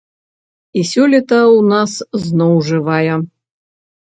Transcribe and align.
І 0.79 0.85
сёлета 0.91 1.39
ў 1.49 1.59
нас 1.73 1.91
зноў 2.25 2.53
жывая. 2.71 3.15